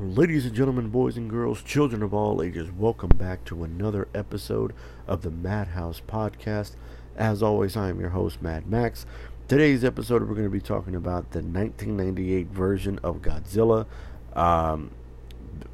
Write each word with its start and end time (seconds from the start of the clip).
Ladies 0.00 0.44
and 0.44 0.56
gentlemen, 0.56 0.88
boys 0.88 1.16
and 1.16 1.30
girls, 1.30 1.62
children 1.62 2.02
of 2.02 2.12
all 2.12 2.42
ages, 2.42 2.68
welcome 2.72 3.10
back 3.10 3.44
to 3.44 3.62
another 3.62 4.08
episode 4.12 4.72
of 5.06 5.22
the 5.22 5.30
Madhouse 5.30 6.00
Podcast. 6.04 6.72
As 7.16 7.44
always, 7.44 7.76
I 7.76 7.90
am 7.90 8.00
your 8.00 8.08
host, 8.08 8.42
Mad 8.42 8.66
Max. 8.66 9.06
Today's 9.46 9.84
episode, 9.84 10.22
we're 10.22 10.34
going 10.34 10.48
to 10.48 10.50
be 10.50 10.58
talking 10.58 10.96
about 10.96 11.30
the 11.30 11.42
1998 11.42 12.48
version 12.48 12.98
of 13.04 13.22
Godzilla. 13.22 13.86
Um, 14.32 14.90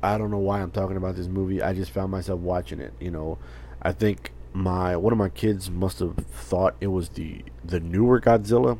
I 0.02 0.18
don't 0.18 0.30
know 0.30 0.36
why 0.36 0.60
I'm 0.60 0.70
talking 0.70 0.98
about 0.98 1.16
this 1.16 1.28
movie. 1.28 1.62
I 1.62 1.72
just 1.72 1.90
found 1.90 2.10
myself 2.10 2.40
watching 2.40 2.78
it. 2.78 2.92
You 3.00 3.12
know, 3.12 3.38
I 3.80 3.92
think 3.92 4.32
my 4.52 4.98
one 4.98 5.14
of 5.14 5.18
my 5.18 5.30
kids 5.30 5.70
must 5.70 5.98
have 6.00 6.16
thought 6.16 6.76
it 6.78 6.88
was 6.88 7.08
the 7.08 7.42
the 7.64 7.80
newer 7.80 8.20
Godzilla. 8.20 8.76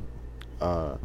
Uh, 0.61 0.99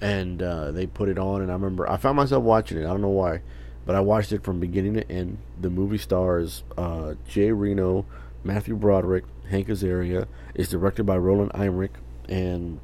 and 0.00 0.42
uh, 0.42 0.70
they 0.70 0.86
put 0.86 1.08
it 1.08 1.18
on 1.18 1.42
and 1.42 1.50
i 1.50 1.54
remember 1.54 1.88
i 1.90 1.96
found 1.96 2.16
myself 2.16 2.42
watching 2.42 2.78
it. 2.78 2.84
I 2.84 2.88
don't 2.88 3.00
know 3.00 3.08
why 3.08 3.40
but 3.84 3.94
i 3.94 4.00
watched 4.00 4.32
it 4.32 4.44
from 4.44 4.60
beginning 4.60 4.94
to 4.94 5.10
end. 5.10 5.38
The 5.60 5.70
movie 5.70 5.98
stars 5.98 6.62
uh, 6.76 7.14
jay 7.26 7.50
reno 7.50 8.06
matthew 8.44 8.76
broderick 8.76 9.24
hank 9.50 9.68
azaria. 9.68 10.26
It's 10.54 10.70
directed 10.70 11.04
by 11.04 11.16
roland 11.16 11.52
emmerich 11.54 11.94
and 12.28 12.80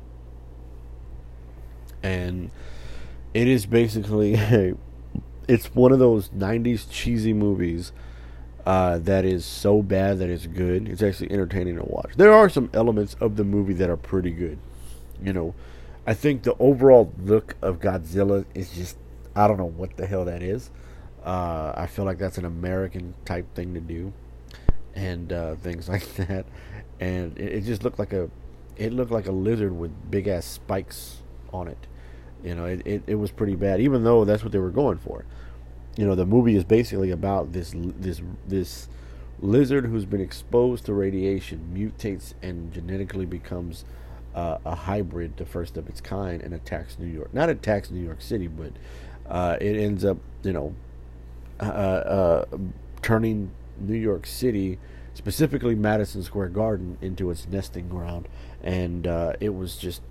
and 2.03 2.51
it 3.33 3.49
is 3.49 3.67
basically 3.67 4.35
a, 4.35 4.75
it's 5.49 5.75
one 5.75 5.93
of 5.93 5.99
those 5.99 6.29
90s 6.31 6.91
cheesy 6.91 7.33
movies 7.33 7.93
uh, 8.67 8.99
that 8.99 9.25
is 9.27 9.45
so 9.45 9.83
bad 9.83 10.19
that 10.19 10.31
it's 10.31 10.47
good. 10.47 10.89
It's 10.89 11.03
actually 11.03 11.31
entertaining 11.31 11.77
to 11.77 11.85
watch. 11.85 12.13
There 12.17 12.33
are 12.33 12.49
some 12.49 12.71
elements 12.73 13.15
of 13.21 13.37
the 13.37 13.45
movie 13.45 13.75
that 13.75 13.91
are 13.91 13.97
pretty 13.97 14.31
good 14.31 14.59
you 15.23 15.33
know 15.33 15.55
I 16.07 16.15
think 16.15 16.43
the 16.43 16.55
overall 16.59 17.13
look 17.19 17.57
of 17.63 17.81
Godzilla 17.81 18.45
is 18.55 18.73
just 18.73 18.99
I 19.35 19.49
don't 19.49 19.57
know 19.57 19.65
what 19.65 19.97
the 19.97 20.07
hell 20.07 20.25
that 20.27 20.43
is. 20.43 20.71
Uh, 21.25 21.73
I 21.75 21.87
feel 21.87 22.05
like 22.05 22.19
that's 22.19 22.39
an 22.39 22.45
American 22.45 23.15
type 23.25 23.53
thing 23.55 23.75
to 23.75 23.81
do, 23.81 24.13
and 24.95 25.33
uh, 25.33 25.55
things 25.57 25.89
like 25.95 26.07
that. 26.17 26.47
And 27.01 27.37
it, 27.39 27.53
it, 27.55 27.61
just 27.65 27.83
looked 27.83 27.99
like 27.99 28.13
a 28.13 28.31
it 28.77 28.93
looked 28.93 29.11
like 29.11 29.27
a 29.27 29.33
lizard 29.33 29.77
with 29.77 29.91
big 30.11 30.29
ass 30.29 30.45
spikes 30.45 31.23
on 31.53 31.69
it. 31.69 31.87
You 32.43 32.55
know, 32.55 32.67
it, 32.67 32.83
it, 32.87 33.03
it 33.07 33.15
was 33.15 33.31
pretty 33.31 33.57
bad, 33.57 33.81
even 33.81 34.05
though 34.05 34.25
that's 34.25 34.43
what 34.43 34.53
they 34.53 34.59
were 34.59 34.71
going 34.71 34.99
for. 34.99 35.25
You 35.97 36.07
know, 36.07 36.15
the 36.15 36.27
movie 36.27 36.57
is 36.57 36.65
basically 36.65 37.11
about 37.11 37.53
this 37.53 37.73
this 37.75 38.21
this 38.47 38.89
lizard 39.41 39.87
who's 39.87 40.05
been 40.05 40.21
exposed 40.21 40.85
to 40.87 40.93
radiation 40.93 41.73
mutates 41.75 42.35
and 42.43 42.73
genetically 42.73 43.27
becomes 43.27 43.85
uh, 44.35 44.59
a 44.65 44.75
hybrid, 44.75 45.37
the 45.37 45.47
first 45.47 45.77
of 45.77 45.89
its 45.89 46.01
kind, 46.01 46.43
and 46.43 46.53
attacks 46.53 46.99
New 46.99 47.07
York. 47.07 47.33
Not 47.33 47.49
attacks 47.49 47.91
New 47.91 48.05
York 48.05 48.21
City, 48.21 48.49
but 48.49 48.73
uh, 49.29 49.57
it 49.61 49.77
ends 49.77 50.05
up, 50.05 50.19
you 50.43 50.53
know, 50.53 50.75
uh, 51.61 51.65
uh, 51.65 52.45
turning 53.01 53.51
New 53.79 53.97
York 53.97 54.27
City, 54.27 54.79
specifically 55.15 55.75
Madison 55.75 56.23
Square 56.23 56.49
Garden, 56.49 56.99
into 57.01 57.31
its 57.31 57.47
nesting 57.49 57.89
ground. 57.89 58.29
And 58.63 59.07
uh, 59.07 59.35
it 59.41 59.55
was 59.55 59.77
just, 59.77 60.03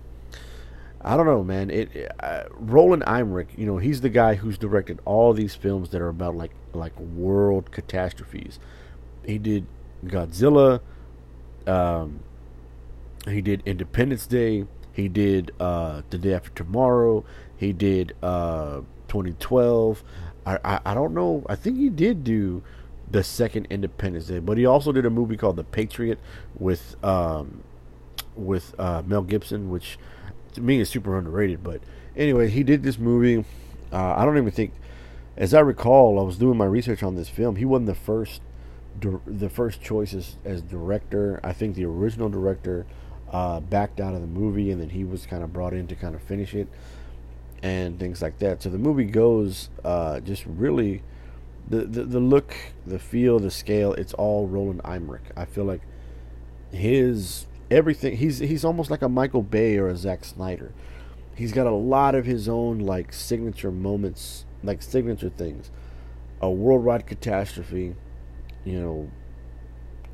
I 1.02 1.16
don't 1.16 1.26
know, 1.26 1.44
man. 1.44 1.70
It 1.70 2.10
uh, 2.20 2.44
Roland 2.50 3.04
Emmerich, 3.06 3.48
you 3.56 3.66
know, 3.66 3.76
he's 3.76 4.00
the 4.00 4.08
guy 4.08 4.36
who's 4.36 4.56
directed 4.56 5.00
all 5.04 5.34
these 5.34 5.54
films 5.54 5.90
that 5.90 6.00
are 6.00 6.08
about 6.08 6.34
like 6.34 6.52
like 6.72 6.98
world 6.98 7.70
catastrophes. 7.70 8.58
He 9.26 9.38
did 9.38 9.66
Godzilla. 10.06 10.80
Um, 11.66 12.20
he 13.26 13.40
did 13.40 13.62
Independence 13.64 14.26
Day. 14.26 14.66
He 14.92 15.08
did 15.08 15.52
uh, 15.58 16.02
The 16.10 16.18
Day 16.18 16.34
After 16.34 16.50
Tomorrow. 16.50 17.24
He 17.56 17.72
did 17.72 18.14
uh, 18.22 18.80
2012. 19.08 20.02
I, 20.46 20.58
I, 20.64 20.80
I 20.86 20.94
don't 20.94 21.14
know. 21.14 21.44
I 21.48 21.56
think 21.56 21.78
he 21.78 21.88
did 21.88 22.24
do 22.24 22.62
the 23.10 23.22
second 23.22 23.66
Independence 23.70 24.26
Day, 24.26 24.38
but 24.38 24.58
he 24.58 24.66
also 24.66 24.92
did 24.92 25.06
a 25.06 25.10
movie 25.10 25.36
called 25.36 25.56
The 25.56 25.64
Patriot 25.64 26.18
with 26.58 26.96
um, 27.04 27.62
with 28.34 28.74
uh, 28.78 29.02
Mel 29.06 29.22
Gibson, 29.22 29.70
which 29.70 29.98
to 30.54 30.60
me 30.60 30.80
is 30.80 30.88
super 30.88 31.16
underrated. 31.16 31.62
But 31.62 31.80
anyway, 32.16 32.48
he 32.50 32.62
did 32.62 32.82
this 32.82 32.98
movie. 32.98 33.44
Uh, 33.92 34.14
I 34.16 34.24
don't 34.24 34.36
even 34.36 34.50
think, 34.50 34.72
as 35.36 35.54
I 35.54 35.60
recall, 35.60 36.18
I 36.18 36.22
was 36.22 36.38
doing 36.38 36.58
my 36.58 36.64
research 36.64 37.02
on 37.02 37.14
this 37.14 37.28
film. 37.28 37.56
He 37.56 37.64
wasn't 37.64 37.86
the 37.86 37.94
first, 37.94 38.40
the 39.26 39.48
first 39.48 39.80
choice 39.80 40.14
as, 40.14 40.36
as 40.44 40.62
director. 40.62 41.40
I 41.44 41.52
think 41.52 41.76
the 41.76 41.84
original 41.84 42.28
director 42.28 42.86
uh, 43.34 43.58
backed 43.58 43.98
out 43.98 44.14
of 44.14 44.20
the 44.20 44.28
movie, 44.28 44.70
and 44.70 44.80
then 44.80 44.90
he 44.90 45.02
was 45.02 45.26
kind 45.26 45.42
of 45.42 45.52
brought 45.52 45.72
in 45.74 45.88
to 45.88 45.96
kind 45.96 46.14
of 46.14 46.22
finish 46.22 46.54
it 46.54 46.68
and 47.64 47.98
things 47.98 48.22
like 48.22 48.38
that. 48.38 48.62
So 48.62 48.70
the 48.70 48.78
movie 48.78 49.06
goes 49.06 49.70
uh, 49.84 50.20
just 50.20 50.46
really 50.46 51.02
the, 51.68 51.78
the 51.78 52.04
the 52.04 52.20
look, 52.20 52.54
the 52.86 53.00
feel, 53.00 53.40
the 53.40 53.50
scale. 53.50 53.92
It's 53.94 54.14
all 54.14 54.46
Roland 54.46 54.82
Emmerich. 54.84 55.32
I 55.36 55.46
feel 55.46 55.64
like 55.64 55.80
his 56.70 57.46
everything. 57.72 58.18
He's 58.18 58.38
he's 58.38 58.64
almost 58.64 58.88
like 58.88 59.02
a 59.02 59.08
Michael 59.08 59.42
Bay 59.42 59.78
or 59.78 59.88
a 59.88 59.96
Zack 59.96 60.24
Snyder. 60.24 60.72
He's 61.34 61.50
got 61.52 61.66
a 61.66 61.72
lot 61.72 62.14
of 62.14 62.26
his 62.26 62.48
own 62.48 62.78
like 62.78 63.12
signature 63.12 63.72
moments, 63.72 64.44
like 64.62 64.80
signature 64.80 65.30
things. 65.30 65.72
A 66.40 66.48
worldwide 66.48 67.08
catastrophe, 67.08 67.96
you 68.64 68.80
know, 68.80 69.10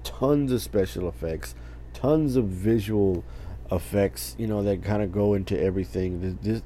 tons 0.05 0.53
of 0.53 0.63
special 0.63 1.07
effects 1.07 1.55
tons 1.93 2.37
of 2.37 2.47
visual 2.47 3.25
effects, 3.71 4.35
you 4.39 4.47
know, 4.47 4.63
that 4.63 4.83
kind 4.83 5.03
of 5.03 5.13
go 5.13 5.35
into 5.35 5.61
everything. 5.61 6.39
This, 6.43 6.63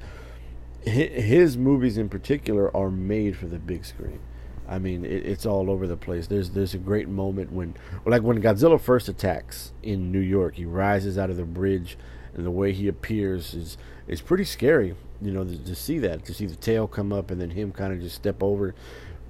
his 0.83 1.57
movies 1.57 1.97
in 1.97 2.09
particular 2.09 2.75
are 2.77 2.91
made 2.91 3.37
for 3.37 3.47
the 3.47 3.59
big 3.59 3.85
screen. 3.85 4.21
I 4.69 4.79
mean, 4.79 5.05
it, 5.05 5.27
it's 5.27 5.47
all 5.47 5.71
over 5.71 5.87
the 5.87 5.97
place. 5.97 6.27
There's 6.27 6.51
there's 6.51 6.75
a 6.75 6.79
great 6.79 7.09
moment 7.09 7.53
when, 7.53 7.75
like 8.07 8.23
when 8.23 8.41
Godzilla 8.41 8.81
first 8.81 9.09
attacks 9.09 9.73
in 9.83 10.11
New 10.11 10.21
York, 10.21 10.57
he 10.57 10.65
rises 10.65 11.19
out 11.19 11.31
of 11.31 11.37
the 11.37 11.45
bridge, 11.45 11.99
and 12.35 12.47
the 12.47 12.51
way 12.51 12.73
he 12.73 12.89
appears 12.89 13.55
is 13.55 13.77
is 14.07 14.21
pretty 14.21 14.45
scary. 14.45 14.95
You 15.23 15.33
know, 15.33 15.45
to, 15.45 15.57
to 15.57 15.75
see 15.75 15.99
that, 16.01 16.25
to 16.27 16.35
see 16.35 16.47
the 16.47 16.57
tail 16.57 16.87
come 16.87 17.13
up, 17.13 17.31
and 17.31 17.41
then 17.41 17.51
him 17.51 17.73
kind 17.73 17.93
of 17.93 18.01
just 18.01 18.17
step 18.17 18.43
over, 18.43 18.75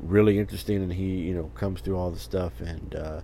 really 0.01 0.39
interesting. 0.39 0.83
And 0.83 0.93
he, 0.93 1.17
you 1.21 1.35
know, 1.35 1.51
comes 1.55 1.81
through 1.81 1.97
all 1.97 2.11
the 2.11 2.19
stuff, 2.19 2.61
and 2.61 2.95
uh, 2.95 3.21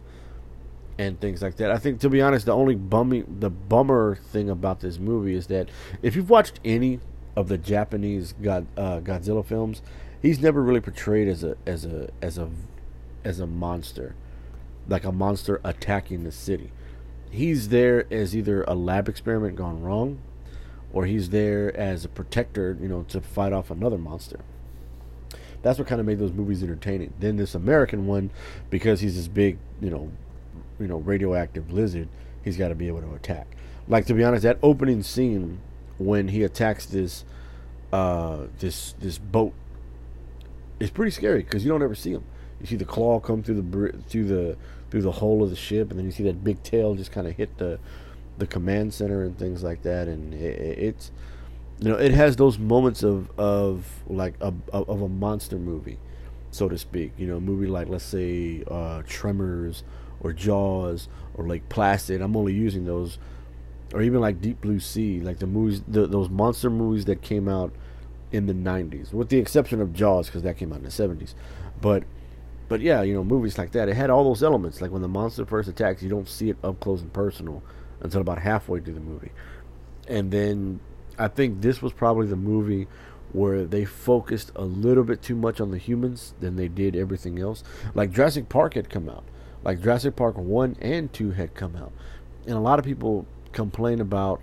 and 1.00 1.18
things 1.18 1.40
like 1.40 1.56
that. 1.56 1.70
I 1.70 1.78
think, 1.78 1.98
to 2.00 2.10
be 2.10 2.20
honest, 2.20 2.44
the 2.44 2.52
only 2.52 2.74
bumming, 2.74 3.38
the 3.40 3.48
bummer 3.48 4.16
thing 4.16 4.50
about 4.50 4.80
this 4.80 4.98
movie 4.98 5.34
is 5.34 5.46
that 5.46 5.70
if 6.02 6.14
you've 6.14 6.28
watched 6.28 6.60
any 6.62 7.00
of 7.34 7.48
the 7.48 7.56
Japanese 7.56 8.34
God, 8.34 8.66
uh, 8.76 9.00
Godzilla 9.00 9.42
films, 9.42 9.80
he's 10.20 10.40
never 10.40 10.62
really 10.62 10.82
portrayed 10.82 11.26
as 11.26 11.42
a 11.42 11.56
as 11.66 11.86
a 11.86 12.10
as 12.20 12.36
a 12.36 12.50
as 13.24 13.40
a 13.40 13.46
monster, 13.46 14.14
like 14.88 15.04
a 15.04 15.10
monster 15.10 15.58
attacking 15.64 16.24
the 16.24 16.32
city. 16.32 16.70
He's 17.30 17.70
there 17.70 18.04
as 18.12 18.36
either 18.36 18.62
a 18.64 18.74
lab 18.74 19.08
experiment 19.08 19.56
gone 19.56 19.80
wrong, 19.80 20.20
or 20.92 21.06
he's 21.06 21.30
there 21.30 21.74
as 21.74 22.04
a 22.04 22.10
protector, 22.10 22.76
you 22.78 22.88
know, 22.88 23.06
to 23.08 23.22
fight 23.22 23.54
off 23.54 23.70
another 23.70 23.96
monster. 23.96 24.40
That's 25.62 25.78
what 25.78 25.88
kind 25.88 26.00
of 26.00 26.06
made 26.06 26.18
those 26.18 26.32
movies 26.32 26.62
entertaining. 26.62 27.14
Then 27.18 27.36
this 27.36 27.54
American 27.54 28.06
one, 28.06 28.30
because 28.68 29.00
he's 29.00 29.16
this 29.16 29.28
big, 29.28 29.56
you 29.80 29.88
know, 29.88 30.10
you 30.80 30.86
know 30.86 30.96
radioactive 30.98 31.70
lizard, 31.72 32.08
he's 32.42 32.56
got 32.56 32.68
to 32.68 32.74
be 32.74 32.88
able 32.88 33.02
to 33.02 33.14
attack. 33.14 33.46
Like 33.86 34.06
to 34.06 34.14
be 34.14 34.24
honest, 34.24 34.42
that 34.42 34.58
opening 34.62 35.02
scene 35.02 35.60
when 35.98 36.28
he 36.28 36.42
attacks 36.42 36.86
this 36.86 37.24
uh, 37.92 38.46
this 38.58 38.94
this 38.98 39.18
boat 39.18 39.52
is 40.78 40.90
pretty 40.90 41.10
scary 41.10 41.42
because 41.42 41.64
you 41.64 41.70
don't 41.70 41.82
ever 41.82 41.94
see 41.94 42.12
him. 42.12 42.24
You 42.60 42.66
see 42.66 42.76
the 42.76 42.84
claw 42.84 43.20
come 43.20 43.42
through 43.42 43.62
the 43.62 44.02
through 44.08 44.24
the 44.24 44.56
through 44.90 45.02
the 45.02 45.12
hole 45.12 45.42
of 45.42 45.50
the 45.50 45.56
ship, 45.56 45.90
and 45.90 45.98
then 45.98 46.06
you 46.06 46.12
see 46.12 46.24
that 46.24 46.42
big 46.42 46.62
tail 46.62 46.94
just 46.94 47.12
kind 47.12 47.26
of 47.26 47.36
hit 47.36 47.58
the 47.58 47.78
the 48.38 48.46
command 48.46 48.94
center 48.94 49.22
and 49.22 49.38
things 49.38 49.62
like 49.62 49.82
that. 49.82 50.08
And 50.08 50.34
it, 50.34 50.78
it's 50.78 51.10
you 51.80 51.90
know 51.90 51.96
it 51.96 52.12
has 52.12 52.36
those 52.36 52.58
moments 52.58 53.02
of 53.02 53.30
of 53.38 53.86
like 54.08 54.34
a 54.40 54.52
of 54.72 55.02
a 55.02 55.08
monster 55.08 55.56
movie, 55.56 55.98
so 56.50 56.68
to 56.68 56.78
speak. 56.78 57.12
You 57.18 57.26
know, 57.26 57.36
a 57.36 57.40
movie 57.40 57.66
like 57.66 57.88
let's 57.88 58.04
say 58.04 58.62
uh, 58.70 59.02
Tremors 59.06 59.82
or 60.20 60.32
Jaws 60.32 61.08
or 61.34 61.46
Lake 61.46 61.68
Placid. 61.68 62.20
I'm 62.20 62.36
only 62.36 62.52
using 62.52 62.84
those, 62.84 63.18
or 63.92 64.02
even 64.02 64.20
like 64.20 64.40
Deep 64.40 64.60
Blue 64.60 64.80
Sea, 64.80 65.20
like 65.20 65.38
the 65.38 65.46
movies, 65.46 65.82
the, 65.86 66.06
those 66.06 66.28
monster 66.28 66.70
movies 66.70 67.06
that 67.06 67.22
came 67.22 67.48
out 67.48 67.72
in 68.32 68.46
the 68.46 68.52
90s, 68.52 69.12
with 69.12 69.28
the 69.28 69.38
exception 69.38 69.80
of 69.80 69.92
Jaws 69.92 70.26
because 70.26 70.42
that 70.42 70.56
came 70.56 70.72
out 70.72 70.78
in 70.78 70.84
the 70.84 70.90
70s. 70.90 71.34
But 71.80 72.04
but 72.68 72.80
yeah, 72.80 73.02
you 73.02 73.12
know, 73.12 73.24
movies 73.24 73.58
like 73.58 73.72
that, 73.72 73.88
it 73.88 73.96
had 73.96 74.10
all 74.10 74.22
those 74.22 74.44
elements. 74.44 74.80
Like 74.80 74.92
when 74.92 75.02
the 75.02 75.08
monster 75.08 75.44
first 75.44 75.68
attacks, 75.68 76.04
you 76.04 76.08
don't 76.08 76.28
see 76.28 76.50
it 76.50 76.56
up 76.62 76.78
close 76.78 77.00
and 77.00 77.12
personal 77.12 77.64
until 78.00 78.20
about 78.20 78.38
halfway 78.38 78.78
through 78.78 78.94
the 78.94 79.00
movie. 79.00 79.32
And 80.06 80.30
then 80.30 80.78
I 81.18 81.26
think 81.26 81.62
this 81.62 81.82
was 81.82 81.92
probably 81.92 82.28
the 82.28 82.36
movie 82.36 82.86
where 83.32 83.64
they 83.64 83.84
focused 83.84 84.52
a 84.54 84.64
little 84.64 85.02
bit 85.04 85.20
too 85.20 85.34
much 85.34 85.60
on 85.60 85.72
the 85.72 85.78
humans 85.78 86.34
than 86.38 86.54
they 86.54 86.68
did 86.68 86.94
everything 86.94 87.40
else. 87.40 87.64
Like 87.94 88.12
Jurassic 88.12 88.48
Park 88.48 88.74
had 88.74 88.88
come 88.88 89.08
out 89.08 89.24
like 89.62 89.80
Jurassic 89.80 90.16
Park 90.16 90.36
1 90.36 90.76
and 90.80 91.12
2 91.12 91.32
had 91.32 91.54
come 91.54 91.76
out. 91.76 91.92
And 92.46 92.54
a 92.54 92.60
lot 92.60 92.78
of 92.78 92.84
people 92.84 93.26
complain 93.52 94.00
about, 94.00 94.40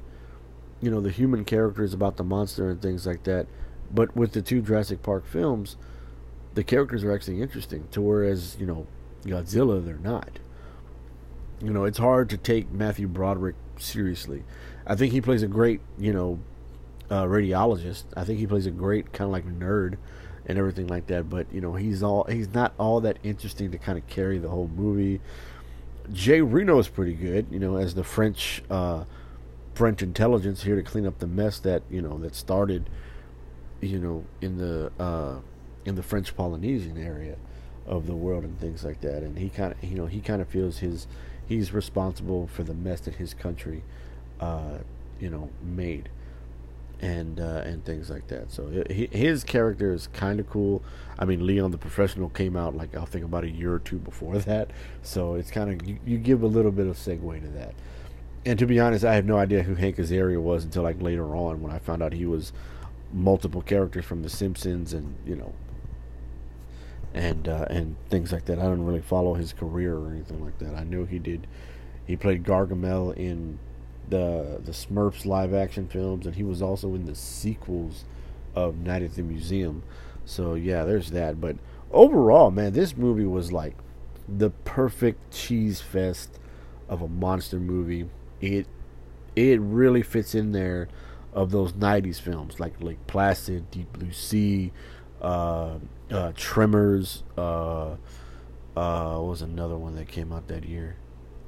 you 0.81 0.91
know, 0.91 1.01
the 1.01 1.09
human 1.09 1.45
characters, 1.45 1.93
about 1.93 2.17
the 2.17 2.23
monster 2.23 2.69
and 2.69 2.81
things 2.81 3.07
like 3.07 3.23
that. 3.23 3.47
But 3.91 4.15
with 4.15 4.33
the 4.33 4.41
two 4.41 4.61
Jurassic 4.61 5.01
Park 5.01 5.25
films, 5.25 5.77
the 6.53 6.63
characters 6.63 7.03
are 7.03 7.11
actually 7.11 7.41
interesting. 7.41 7.87
To 7.91 8.01
whereas 8.01 8.57
you 8.59 8.65
know 8.65 8.87
Godzilla, 9.23 9.83
they're 9.83 9.97
not. 9.97 10.39
You 11.61 11.71
know, 11.71 11.85
it's 11.85 11.97
hard 11.97 12.29
to 12.31 12.37
take 12.37 12.71
Matthew 12.71 13.07
Broderick 13.07 13.55
seriously. 13.77 14.43
I 14.85 14.95
think 14.95 15.11
he 15.11 15.21
plays 15.21 15.41
a 15.41 15.47
great, 15.47 15.81
you 15.97 16.13
know, 16.13 16.39
uh, 17.09 17.23
radiologist. 17.23 18.05
I 18.15 18.23
think 18.23 18.39
he 18.39 18.47
plays 18.47 18.65
a 18.65 18.71
great 18.71 19.11
kind 19.11 19.27
of 19.27 19.31
like 19.31 19.45
nerd 19.45 19.97
and 20.47 20.57
everything 20.57 20.87
like 20.87 21.07
that. 21.07 21.29
But 21.29 21.45
you 21.51 21.61
know, 21.61 21.75
he's 21.75 22.01
all 22.01 22.23
he's 22.23 22.53
not 22.53 22.73
all 22.79 23.01
that 23.01 23.17
interesting 23.21 23.69
to 23.71 23.77
kind 23.77 23.97
of 23.97 24.07
carry 24.07 24.39
the 24.39 24.49
whole 24.49 24.69
movie. 24.75 25.21
Jay 26.11 26.41
Reno 26.41 26.79
is 26.79 26.87
pretty 26.87 27.13
good, 27.13 27.47
you 27.51 27.59
know, 27.59 27.75
as 27.75 27.93
the 27.93 28.03
French 28.03 28.63
uh, 28.69 29.03
French 29.75 30.01
intelligence 30.01 30.63
here 30.63 30.75
to 30.75 30.81
clean 30.81 31.05
up 31.05 31.19
the 31.19 31.27
mess 31.27 31.59
that 31.59 31.83
you 31.89 32.01
know 32.01 32.17
that 32.19 32.33
started, 32.33 32.89
you 33.81 33.99
know, 33.99 34.23
in 34.41 34.57
the 34.57 34.91
uh, 34.99 35.35
in 35.85 35.95
the 35.95 36.03
French 36.03 36.35
Polynesian 36.35 36.97
area 36.97 37.35
of 37.85 38.07
the 38.07 38.15
world 38.15 38.43
and 38.43 38.59
things 38.59 38.83
like 38.83 39.01
that. 39.01 39.23
And 39.23 39.37
he 39.37 39.49
kind 39.49 39.73
of, 39.73 39.83
you 39.83 39.95
know, 39.95 40.05
he 40.05 40.21
kind 40.21 40.41
of 40.41 40.47
feels 40.47 40.79
his 40.79 41.07
he's 41.45 41.73
responsible 41.73 42.47
for 42.47 42.63
the 42.63 42.73
mess 42.73 43.01
that 43.01 43.15
his 43.15 43.33
country, 43.33 43.83
uh, 44.39 44.79
you 45.19 45.29
know, 45.29 45.49
made 45.61 46.09
and 47.01 47.39
uh, 47.39 47.61
and 47.65 47.85
things 47.85 48.09
like 48.09 48.27
that. 48.27 48.51
So 48.51 48.83
his 48.89 49.43
character 49.43 49.93
is 49.93 50.07
kind 50.07 50.39
of 50.39 50.49
cool. 50.49 50.83
I 51.19 51.25
mean, 51.25 51.45
Leon 51.45 51.71
the 51.71 51.77
Professional 51.77 52.29
came 52.29 52.55
out 52.55 52.75
like 52.75 52.95
I 52.95 53.05
think 53.05 53.25
about 53.25 53.43
a 53.43 53.49
year 53.49 53.73
or 53.73 53.79
two 53.79 53.97
before 53.97 54.37
that, 54.39 54.71
so 55.01 55.35
it's 55.35 55.51
kind 55.51 55.81
of 55.81 55.87
you, 55.87 55.99
you, 56.05 56.17
give 56.17 56.43
a 56.43 56.47
little 56.47 56.71
bit 56.71 56.87
of 56.87 56.97
segue 56.97 57.41
to 57.41 57.47
that. 57.49 57.75
And 58.45 58.57
to 58.59 58.65
be 58.65 58.79
honest, 58.79 59.03
I 59.03 59.13
had 59.13 59.25
no 59.25 59.37
idea 59.37 59.63
who 59.63 59.75
Hank 59.75 59.97
Azaria 59.97 60.41
was 60.41 60.63
until 60.63 60.83
like 60.83 61.01
later 61.01 61.35
on 61.35 61.61
when 61.61 61.71
I 61.71 61.79
found 61.79 62.01
out 62.01 62.13
he 62.13 62.25
was 62.25 62.53
multiple 63.13 63.61
characters 63.61 64.05
from 64.05 64.23
The 64.23 64.29
Simpsons 64.29 64.93
and 64.93 65.15
you 65.25 65.35
know 65.35 65.53
and 67.13 67.47
uh, 67.47 67.65
and 67.69 67.95
things 68.09 68.31
like 68.31 68.45
that. 68.45 68.59
I 68.59 68.63
don't 68.63 68.83
really 68.83 69.01
follow 69.01 69.33
his 69.33 69.53
career 69.53 69.95
or 69.97 70.11
anything 70.11 70.43
like 70.43 70.57
that. 70.59 70.75
I 70.75 70.83
know 70.83 71.05
he 71.05 71.19
did. 71.19 71.47
He 72.05 72.15
played 72.15 72.43
Gargamel 72.43 73.15
in 73.15 73.59
the 74.09 74.61
the 74.63 74.71
Smurfs 74.71 75.25
live 75.25 75.53
action 75.53 75.87
films, 75.87 76.25
and 76.25 76.35
he 76.35 76.43
was 76.43 76.61
also 76.61 76.93
in 76.95 77.05
the 77.05 77.15
sequels 77.15 78.05
of 78.55 78.77
Night 78.77 79.03
at 79.03 79.15
the 79.15 79.23
Museum. 79.23 79.83
So 80.25 80.55
yeah, 80.55 80.83
there's 80.83 81.11
that. 81.11 81.39
But 81.39 81.57
overall, 81.91 82.51
man, 82.51 82.73
this 82.73 82.95
movie 82.95 83.25
was 83.25 83.51
like 83.51 83.75
the 84.27 84.49
perfect 84.49 85.33
cheese 85.33 85.81
fest 85.81 86.39
of 86.89 87.01
a 87.01 87.07
monster 87.07 87.59
movie. 87.59 88.09
It 88.41 88.67
it 89.35 89.59
really 89.61 90.01
fits 90.01 90.35
in 90.35 90.51
there 90.51 90.87
of 91.33 91.51
those 91.51 91.73
'90s 91.73 92.19
films 92.19 92.59
like 92.59 92.81
Lake 92.81 93.05
Placid, 93.07 93.69
Deep 93.71 93.91
Blue 93.93 94.11
Sea, 94.11 94.71
uh, 95.21 95.77
uh, 96.11 96.31
Tremors. 96.35 97.23
Uh, 97.37 97.95
uh, 98.75 99.19
was 99.19 99.41
another 99.41 99.75
one 99.75 99.95
that 99.95 100.07
came 100.07 100.31
out 100.31 100.47
that 100.47 100.63
year? 100.63 100.97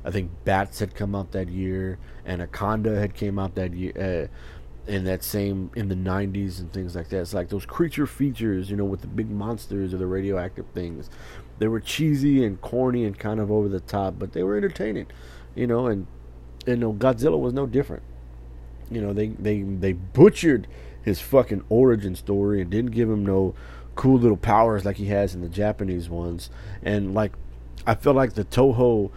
I 0.03 0.11
think 0.11 0.31
Bats 0.45 0.79
had 0.79 0.95
come 0.95 1.13
out 1.15 1.31
that 1.31 1.49
year, 1.49 1.99
Anaconda 2.25 2.99
had 2.99 3.13
came 3.13 3.37
out 3.37 3.55
that 3.55 3.73
year, 3.73 4.29
uh, 4.29 4.91
in 4.91 5.03
that 5.03 5.23
same 5.23 5.69
in 5.75 5.87
the 5.89 5.95
'90s 5.95 6.59
and 6.59 6.71
things 6.71 6.95
like 6.95 7.09
that. 7.09 7.21
It's 7.21 7.33
like 7.33 7.49
those 7.49 7.65
creature 7.65 8.07
features, 8.07 8.69
you 8.69 8.77
know, 8.77 8.85
with 8.85 9.01
the 9.01 9.07
big 9.07 9.29
monsters 9.29 9.93
or 9.93 9.97
the 9.97 10.07
radioactive 10.07 10.65
things. 10.73 11.09
They 11.59 11.67
were 11.67 11.79
cheesy 11.79 12.43
and 12.43 12.59
corny 12.61 13.05
and 13.05 13.17
kind 13.17 13.39
of 13.39 13.51
over 13.51 13.67
the 13.67 13.81
top, 13.81 14.15
but 14.17 14.33
they 14.33 14.43
were 14.43 14.57
entertaining, 14.57 15.07
you 15.55 15.67
know. 15.67 15.87
And 15.87 16.07
you 16.65 16.77
know, 16.77 16.93
Godzilla 16.93 17.39
was 17.39 17.53
no 17.53 17.65
different. 17.67 18.03
You 18.89 19.01
know, 19.01 19.13
they 19.13 19.27
they 19.27 19.61
they 19.61 19.93
butchered 19.93 20.67
his 21.01 21.21
fucking 21.21 21.63
origin 21.69 22.15
story 22.15 22.61
and 22.61 22.69
didn't 22.69 22.91
give 22.91 23.09
him 23.09 23.25
no 23.25 23.55
cool 23.95 24.17
little 24.17 24.37
powers 24.37 24.85
like 24.85 24.97
he 24.97 25.07
has 25.07 25.35
in 25.35 25.41
the 25.41 25.49
Japanese 25.49 26.09
ones. 26.09 26.49
And 26.81 27.13
like, 27.13 27.33
I 27.85 27.95
feel 27.95 28.13
like 28.13 28.33
the 28.33 28.45
Toho 28.45 29.11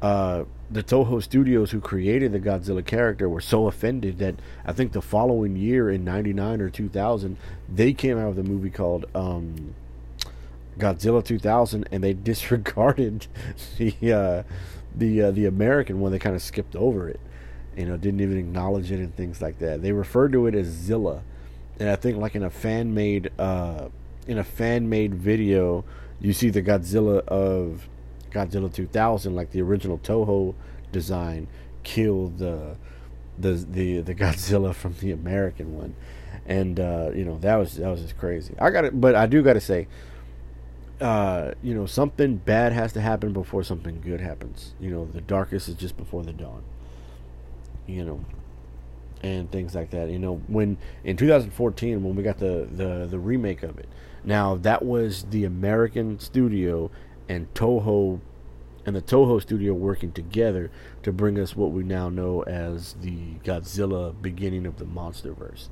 uh, 0.00 0.44
the 0.70 0.82
Toho 0.82 1.22
Studios 1.22 1.70
who 1.70 1.80
created 1.80 2.32
the 2.32 2.40
Godzilla 2.40 2.84
character 2.84 3.28
were 3.28 3.40
so 3.40 3.66
offended 3.66 4.18
that 4.18 4.36
I 4.64 4.72
think 4.72 4.92
the 4.92 5.02
following 5.02 5.56
year 5.56 5.90
in 5.90 6.04
'99 6.04 6.60
or 6.60 6.70
2000 6.70 7.36
they 7.72 7.92
came 7.92 8.18
out 8.18 8.28
with 8.28 8.38
a 8.38 8.48
movie 8.48 8.70
called 8.70 9.06
um, 9.14 9.74
Godzilla 10.78 11.24
2000 11.24 11.88
and 11.90 12.04
they 12.04 12.12
disregarded 12.30 13.26
the 13.76 14.12
uh, 14.12 14.42
the 14.94 15.22
uh, 15.22 15.30
the 15.30 15.46
American 15.46 16.00
one. 16.00 16.12
They 16.12 16.18
kind 16.18 16.36
of 16.36 16.42
skipped 16.42 16.76
over 16.76 17.08
it, 17.08 17.20
you 17.76 17.86
know, 17.86 17.96
didn't 17.96 18.20
even 18.20 18.38
acknowledge 18.38 18.92
it 18.92 19.00
and 19.00 19.14
things 19.14 19.40
like 19.40 19.58
that. 19.58 19.82
They 19.82 19.92
referred 19.92 20.32
to 20.32 20.46
it 20.46 20.54
as 20.54 20.66
Zilla, 20.66 21.22
and 21.78 21.88
I 21.88 21.96
think 21.96 22.18
like 22.18 22.34
in 22.34 22.42
a 22.42 22.50
fan 22.50 22.94
made 22.94 23.30
uh, 23.38 23.88
in 24.26 24.38
a 24.38 24.44
fan 24.44 24.88
made 24.88 25.14
video, 25.14 25.84
you 26.20 26.32
see 26.32 26.50
the 26.50 26.62
Godzilla 26.62 27.26
of 27.26 27.88
Godzilla 28.30 28.72
2000, 28.72 29.34
like 29.34 29.50
the 29.50 29.62
original 29.62 29.98
Toho 29.98 30.54
design, 30.92 31.48
killed 31.82 32.38
the 32.38 32.76
the 33.38 33.52
the 33.52 34.00
the 34.00 34.14
Godzilla 34.14 34.74
from 34.74 34.94
the 35.00 35.12
American 35.12 35.76
one, 35.76 35.94
and 36.46 36.78
uh, 36.78 37.10
you 37.14 37.24
know 37.24 37.38
that 37.38 37.56
was 37.56 37.76
that 37.76 37.88
was 37.88 38.02
just 38.02 38.18
crazy. 38.18 38.54
I 38.58 38.70
got 38.70 38.84
it, 38.84 39.00
but 39.00 39.14
I 39.14 39.26
do 39.26 39.42
got 39.42 39.54
to 39.54 39.60
say, 39.60 39.86
uh, 41.00 41.52
you 41.62 41.74
know, 41.74 41.86
something 41.86 42.36
bad 42.36 42.72
has 42.72 42.92
to 42.94 43.00
happen 43.00 43.32
before 43.32 43.62
something 43.62 44.00
good 44.00 44.20
happens. 44.20 44.74
You 44.80 44.90
know, 44.90 45.04
the 45.06 45.20
darkest 45.20 45.68
is 45.68 45.74
just 45.74 45.96
before 45.96 46.22
the 46.22 46.32
dawn. 46.32 46.62
You 47.86 48.04
know, 48.04 48.24
and 49.22 49.50
things 49.50 49.74
like 49.74 49.90
that. 49.90 50.10
You 50.10 50.18
know, 50.18 50.42
when 50.48 50.78
in 51.04 51.16
2014 51.16 52.02
when 52.02 52.16
we 52.16 52.22
got 52.22 52.38
the 52.38 52.68
the 52.70 53.06
the 53.06 53.18
remake 53.18 53.62
of 53.62 53.78
it. 53.78 53.88
Now 54.24 54.56
that 54.56 54.84
was 54.84 55.24
the 55.30 55.44
American 55.44 56.18
studio 56.18 56.90
and 57.28 57.52
Toho 57.54 58.20
and 58.86 58.96
the 58.96 59.02
Toho 59.02 59.40
studio 59.42 59.74
working 59.74 60.12
together 60.12 60.70
to 61.02 61.12
bring 61.12 61.38
us 61.38 61.54
what 61.54 61.72
we 61.72 61.82
now 61.82 62.08
know 62.08 62.42
as 62.44 62.94
the 63.02 63.34
Godzilla 63.44 64.14
beginning 64.20 64.64
of 64.64 64.78
the 64.78 64.86
MonsterVerse. 64.86 65.68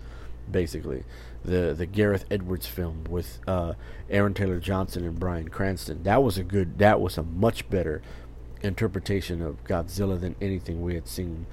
Basically, 0.51 1.05
the 1.45 1.75
the 1.77 1.87
Gareth 1.87 2.25
Edwards 2.31 2.67
film 2.67 3.05
with 3.09 3.41
uh, 3.49 3.73
Aaron 4.11 4.35
Taylor 4.35 4.61
Johnson 4.61 5.05
and 5.05 5.19
Bryan 5.19 5.49
Cranston. 5.49 6.03
That 6.03 6.23
was 6.23 6.39
a 6.39 6.45
good. 6.45 6.79
That 6.79 7.01
was 7.01 7.19
a 7.19 7.23
much 7.23 7.69
better 7.69 8.03
interpretation 8.63 9.43
of 9.43 9.65
Godzilla 9.65 10.21
than 10.21 10.37
anything 10.41 10.83
we 10.83 10.95
had 10.95 11.09
seen, 11.09 11.47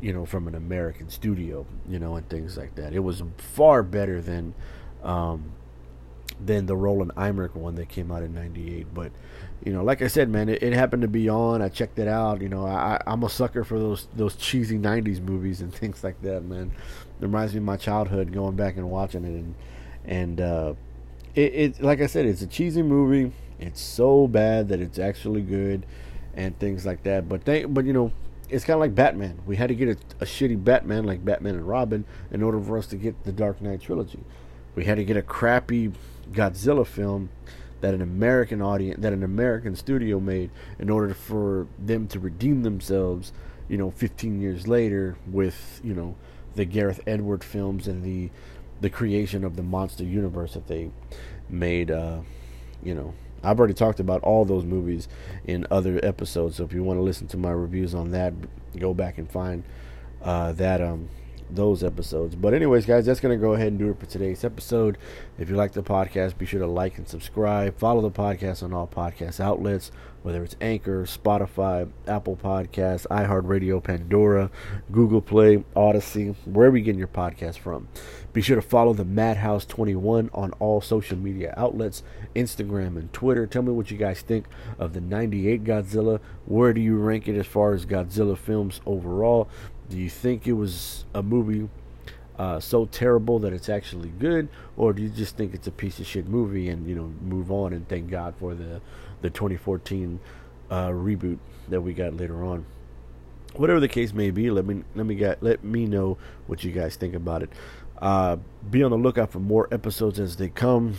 you 0.00 0.12
know, 0.12 0.24
from 0.24 0.48
an 0.48 0.54
American 0.54 1.10
studio, 1.10 1.66
you 1.88 1.98
know, 1.98 2.16
and 2.16 2.28
things 2.28 2.56
like 2.56 2.74
that. 2.76 2.94
It 2.94 3.00
was 3.00 3.22
far 3.36 3.82
better 3.82 4.20
than 4.22 4.54
um, 5.02 5.52
than 6.44 6.66
the 6.66 6.76
Roland 6.76 7.12
Emmerich 7.16 7.54
one 7.54 7.74
that 7.76 7.88
came 7.88 8.10
out 8.10 8.22
in 8.22 8.34
'98. 8.34 8.94
But 8.94 9.12
you 9.64 9.72
know, 9.72 9.82
like 9.82 10.02
I 10.02 10.06
said, 10.06 10.28
man, 10.28 10.48
it, 10.48 10.62
it, 10.62 10.72
happened 10.72 11.02
to 11.02 11.08
be 11.08 11.28
on. 11.28 11.62
I 11.62 11.68
checked 11.68 11.98
it 11.98 12.08
out. 12.08 12.40
You 12.40 12.48
know, 12.48 12.66
I, 12.66 13.00
I'm 13.06 13.22
a 13.22 13.28
sucker 13.28 13.64
for 13.64 13.78
those 13.78 14.08
those 14.14 14.36
cheesy 14.36 14.78
'90s 14.78 15.20
movies 15.20 15.60
and 15.60 15.74
things 15.74 16.04
like 16.04 16.20
that, 16.22 16.44
man. 16.44 16.70
It 17.20 17.22
reminds 17.22 17.52
me 17.52 17.58
of 17.58 17.64
my 17.64 17.76
childhood, 17.76 18.32
going 18.32 18.56
back 18.56 18.76
and 18.76 18.90
watching 18.90 19.24
it, 19.24 19.28
and 19.28 19.54
and 20.04 20.40
uh, 20.40 20.74
it, 21.34 21.54
it 21.54 21.82
like 21.82 22.00
I 22.00 22.06
said, 22.06 22.26
it's 22.26 22.42
a 22.42 22.46
cheesy 22.46 22.82
movie. 22.82 23.32
It's 23.58 23.80
so 23.80 24.28
bad 24.28 24.68
that 24.68 24.80
it's 24.80 24.98
actually 24.98 25.42
good, 25.42 25.84
and 26.34 26.58
things 26.58 26.86
like 26.86 27.02
that. 27.02 27.28
But 27.28 27.44
they, 27.44 27.64
but 27.64 27.84
you 27.84 27.92
know, 27.92 28.12
it's 28.48 28.64
kind 28.64 28.74
of 28.74 28.80
like 28.80 28.94
Batman. 28.94 29.40
We 29.46 29.56
had 29.56 29.68
to 29.68 29.74
get 29.74 29.88
a, 29.88 29.98
a 30.20 30.24
shitty 30.24 30.62
Batman 30.62 31.04
like 31.04 31.24
Batman 31.24 31.56
and 31.56 31.68
Robin 31.68 32.04
in 32.30 32.42
order 32.42 32.60
for 32.60 32.78
us 32.78 32.86
to 32.88 32.96
get 32.96 33.24
the 33.24 33.32
Dark 33.32 33.60
Knight 33.60 33.80
trilogy. 33.80 34.20
We 34.74 34.84
had 34.84 34.96
to 34.96 35.04
get 35.04 35.16
a 35.16 35.22
crappy 35.22 35.92
Godzilla 36.32 36.86
film 36.86 37.30
that 37.80 37.94
an 37.94 38.02
American 38.02 38.60
audience, 38.60 39.00
that 39.00 39.12
an 39.12 39.22
American 39.22 39.76
studio 39.76 40.18
made 40.18 40.50
in 40.78 40.90
order 40.90 41.14
for 41.14 41.66
them 41.78 42.08
to 42.08 42.18
redeem 42.18 42.62
themselves, 42.62 43.32
you 43.68 43.76
know, 43.76 43.90
15 43.90 44.40
years 44.40 44.66
later 44.66 45.16
with, 45.30 45.80
you 45.84 45.94
know, 45.94 46.16
the 46.54 46.64
Gareth 46.64 47.00
Edward 47.06 47.44
films 47.44 47.86
and 47.86 48.02
the 48.02 48.30
the 48.80 48.90
creation 48.90 49.42
of 49.42 49.56
the 49.56 49.62
monster 49.62 50.04
universe 50.04 50.54
that 50.54 50.68
they 50.68 50.90
made 51.48 51.90
uh, 51.90 52.20
you 52.82 52.94
know, 52.94 53.14
I've 53.42 53.58
already 53.58 53.74
talked 53.74 54.00
about 54.00 54.22
all 54.22 54.44
those 54.44 54.64
movies 54.64 55.08
in 55.44 55.66
other 55.70 56.00
episodes, 56.02 56.56
so 56.56 56.64
if 56.64 56.72
you 56.72 56.82
want 56.82 56.98
to 56.98 57.02
listen 57.02 57.26
to 57.28 57.36
my 57.36 57.50
reviews 57.50 57.94
on 57.94 58.10
that, 58.12 58.34
go 58.78 58.94
back 58.94 59.18
and 59.18 59.30
find 59.30 59.64
uh, 60.22 60.52
that 60.52 60.80
um 60.80 61.08
those 61.50 61.82
episodes. 61.82 62.34
But 62.34 62.54
anyways, 62.54 62.86
guys, 62.86 63.06
that's 63.06 63.20
gonna 63.20 63.36
go 63.36 63.54
ahead 63.54 63.68
and 63.68 63.78
do 63.78 63.90
it 63.90 63.98
for 63.98 64.06
today's 64.06 64.44
episode. 64.44 64.98
If 65.38 65.48
you 65.48 65.56
like 65.56 65.72
the 65.72 65.82
podcast, 65.82 66.38
be 66.38 66.46
sure 66.46 66.60
to 66.60 66.66
like 66.66 66.98
and 66.98 67.08
subscribe. 67.08 67.78
Follow 67.78 68.02
the 68.02 68.10
podcast 68.10 68.62
on 68.62 68.72
all 68.72 68.86
podcast 68.86 69.40
outlets, 69.40 69.90
whether 70.22 70.42
it's 70.42 70.56
Anchor, 70.60 71.04
Spotify, 71.04 71.88
Apple 72.06 72.36
Podcasts, 72.36 73.06
iHeartRadio, 73.08 73.82
Pandora, 73.82 74.50
Google 74.90 75.22
Play, 75.22 75.64
Odyssey, 75.74 76.34
wherever 76.44 76.76
you 76.76 76.84
get 76.84 76.96
your 76.96 77.08
podcast 77.08 77.58
from. 77.58 77.88
Be 78.32 78.42
sure 78.42 78.56
to 78.56 78.62
follow 78.62 78.92
the 78.92 79.04
Madhouse 79.04 79.64
21 79.64 80.30
on 80.34 80.52
all 80.58 80.80
social 80.80 81.16
media 81.16 81.54
outlets, 81.56 82.02
Instagram 82.36 82.96
and 82.96 83.12
Twitter. 83.12 83.46
Tell 83.46 83.62
me 83.62 83.72
what 83.72 83.90
you 83.90 83.96
guys 83.96 84.20
think 84.20 84.46
of 84.78 84.92
the 84.92 85.00
98 85.00 85.64
Godzilla. 85.64 86.20
Where 86.44 86.72
do 86.72 86.80
you 86.80 86.96
rank 86.98 87.26
it 87.26 87.38
as 87.38 87.46
far 87.46 87.72
as 87.72 87.86
Godzilla 87.86 88.36
films 88.36 88.80
overall? 88.86 89.48
Do 89.88 89.96
you 89.98 90.10
think 90.10 90.46
it 90.46 90.52
was 90.52 91.04
a 91.14 91.22
movie 91.22 91.68
uh, 92.38 92.60
so 92.60 92.86
terrible 92.86 93.38
that 93.40 93.52
it's 93.52 93.68
actually 93.68 94.10
good, 94.10 94.48
or 94.76 94.92
do 94.92 95.02
you 95.02 95.08
just 95.08 95.36
think 95.36 95.54
it's 95.54 95.66
a 95.66 95.72
piece 95.72 95.98
of 95.98 96.06
shit 96.06 96.28
movie 96.28 96.68
and 96.68 96.86
you 96.88 96.94
know 96.94 97.12
move 97.20 97.50
on 97.50 97.72
and 97.72 97.88
thank 97.88 98.10
God 98.10 98.34
for 98.38 98.54
the 98.54 98.80
the 99.22 99.30
2014 99.30 100.20
uh, 100.70 100.88
reboot 100.88 101.38
that 101.68 101.80
we 101.80 101.94
got 101.94 102.16
later 102.16 102.44
on? 102.44 102.64
Whatever 103.56 103.80
the 103.80 103.88
case 103.88 104.12
may 104.12 104.30
be, 104.30 104.50
let 104.50 104.66
me 104.66 104.84
let 104.94 105.06
me 105.06 105.16
get 105.16 105.42
let 105.42 105.64
me 105.64 105.86
know 105.86 106.16
what 106.46 106.62
you 106.62 106.70
guys 106.70 106.96
think 106.96 107.14
about 107.14 107.42
it. 107.42 107.50
Uh, 108.00 108.36
be 108.70 108.84
on 108.84 108.92
the 108.92 108.98
lookout 108.98 109.32
for 109.32 109.40
more 109.40 109.66
episodes 109.72 110.20
as 110.20 110.36
they 110.36 110.48
come. 110.48 110.94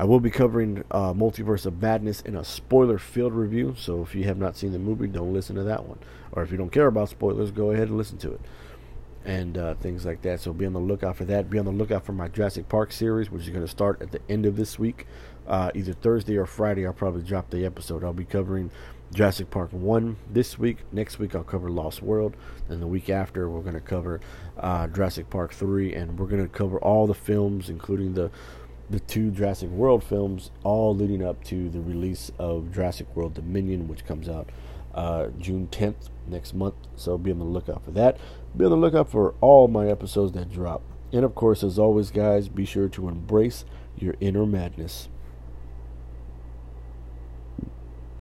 I 0.00 0.04
will 0.04 0.20
be 0.20 0.30
covering 0.30 0.84
uh, 0.92 1.12
Multiverse 1.12 1.66
of 1.66 1.82
Madness 1.82 2.20
in 2.20 2.36
a 2.36 2.44
spoiler 2.44 2.98
filled 2.98 3.32
review. 3.32 3.74
So 3.76 4.00
if 4.00 4.14
you 4.14 4.22
have 4.24 4.38
not 4.38 4.56
seen 4.56 4.70
the 4.70 4.78
movie, 4.78 5.08
don't 5.08 5.32
listen 5.32 5.56
to 5.56 5.64
that 5.64 5.86
one. 5.86 5.98
Or 6.30 6.44
if 6.44 6.52
you 6.52 6.56
don't 6.56 6.70
care 6.70 6.86
about 6.86 7.08
spoilers, 7.08 7.50
go 7.50 7.72
ahead 7.72 7.88
and 7.88 7.98
listen 7.98 8.16
to 8.18 8.34
it. 8.34 8.40
And 9.24 9.58
uh, 9.58 9.74
things 9.74 10.06
like 10.06 10.22
that. 10.22 10.38
So 10.40 10.52
be 10.52 10.66
on 10.66 10.72
the 10.72 10.78
lookout 10.78 11.16
for 11.16 11.24
that. 11.24 11.50
Be 11.50 11.58
on 11.58 11.64
the 11.64 11.72
lookout 11.72 12.06
for 12.06 12.12
my 12.12 12.28
Jurassic 12.28 12.68
Park 12.68 12.92
series, 12.92 13.28
which 13.28 13.42
is 13.42 13.48
going 13.48 13.64
to 13.64 13.68
start 13.68 14.00
at 14.00 14.12
the 14.12 14.20
end 14.28 14.46
of 14.46 14.54
this 14.54 14.78
week. 14.78 15.04
Uh, 15.48 15.72
either 15.74 15.94
Thursday 15.94 16.36
or 16.36 16.46
Friday, 16.46 16.86
I'll 16.86 16.92
probably 16.92 17.22
drop 17.22 17.50
the 17.50 17.66
episode. 17.66 18.04
I'll 18.04 18.12
be 18.12 18.24
covering 18.24 18.70
Jurassic 19.12 19.50
Park 19.50 19.72
1 19.72 20.16
this 20.30 20.60
week. 20.60 20.78
Next 20.92 21.18
week, 21.18 21.34
I'll 21.34 21.42
cover 21.42 21.70
Lost 21.70 22.02
World. 22.02 22.36
Then 22.68 22.78
the 22.78 22.86
week 22.86 23.10
after, 23.10 23.50
we're 23.50 23.62
going 23.62 23.74
to 23.74 23.80
cover 23.80 24.20
uh, 24.58 24.86
Jurassic 24.86 25.28
Park 25.28 25.52
3. 25.52 25.92
And 25.94 26.20
we're 26.20 26.28
going 26.28 26.42
to 26.42 26.48
cover 26.48 26.78
all 26.78 27.08
the 27.08 27.14
films, 27.14 27.68
including 27.68 28.14
the 28.14 28.30
the 28.90 29.00
two 29.00 29.30
Jurassic 29.30 29.68
World 29.70 30.02
films, 30.02 30.50
all 30.64 30.94
leading 30.94 31.22
up 31.22 31.44
to 31.44 31.68
the 31.68 31.80
release 31.80 32.30
of 32.38 32.72
Jurassic 32.72 33.14
World 33.14 33.34
Dominion, 33.34 33.88
which 33.88 34.06
comes 34.06 34.28
out 34.28 34.50
uh, 34.94 35.28
June 35.38 35.68
10th 35.70 36.08
next 36.26 36.54
month. 36.54 36.74
So 36.96 37.18
be 37.18 37.30
on 37.30 37.38
the 37.38 37.44
lookout 37.44 37.84
for 37.84 37.90
that. 37.92 38.18
Be 38.56 38.64
on 38.64 38.70
the 38.70 38.76
lookout 38.76 39.10
for 39.10 39.34
all 39.40 39.68
my 39.68 39.88
episodes 39.88 40.32
that 40.32 40.50
drop. 40.50 40.82
And 41.12 41.24
of 41.24 41.34
course, 41.34 41.62
as 41.62 41.78
always, 41.78 42.10
guys, 42.10 42.48
be 42.48 42.64
sure 42.64 42.88
to 42.88 43.08
embrace 43.08 43.64
your 43.96 44.14
inner 44.20 44.46
madness. 44.46 45.08